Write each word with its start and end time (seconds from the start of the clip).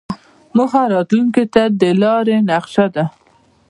موخه 0.55 0.83
راتلونکې 0.93 1.43
ته 1.53 1.63
د 1.79 1.83
لارې 2.01 2.37
نقشه 2.49 2.85
ده. 2.95 3.05